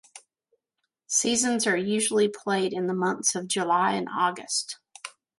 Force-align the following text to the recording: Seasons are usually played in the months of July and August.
Seasons 1.05 1.67
are 1.67 1.77
usually 1.77 2.27
played 2.27 2.73
in 2.73 2.87
the 2.87 2.93
months 2.95 3.35
of 3.35 3.47
July 3.47 3.91
and 3.91 4.07
August. 4.11 4.79